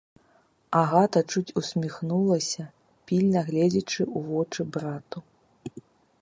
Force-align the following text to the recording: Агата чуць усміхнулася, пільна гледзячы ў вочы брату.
Агата 0.79 1.21
чуць 1.31 1.55
усміхнулася, 1.61 2.63
пільна 3.11 3.39
гледзячы 3.51 4.03
ў 4.07 4.25
вочы 4.31 4.61
брату. 4.79 5.19